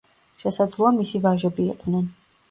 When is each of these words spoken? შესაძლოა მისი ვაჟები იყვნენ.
შესაძლოა 0.43 0.91
მისი 0.95 1.21
ვაჟები 1.25 1.65
იყვნენ. 1.75 2.09